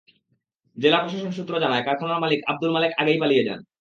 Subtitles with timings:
[0.77, 3.59] জেলা প্রশাসন সূত্র জানায়, কারখানার মালিক আবদুল মালেক আগেই পালিয়ে যান।